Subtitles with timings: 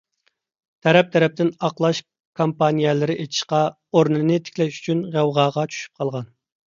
[0.85, 1.99] تەرەپ- تەرەپتىن ئاقلاش
[2.41, 3.59] كامپانىيەلىرى ئېچىشقا،
[4.01, 6.27] ئورنىنى تىكلەش ئۈچۈن غەۋغاغا چۈشۈپ قالغان.